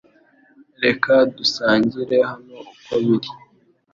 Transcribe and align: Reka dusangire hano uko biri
Reka 0.83 1.13
dusangire 1.35 2.17
hano 2.31 2.57
uko 2.73 2.93
biri 3.03 3.29